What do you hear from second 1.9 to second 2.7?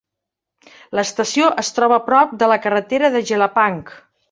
a prop de la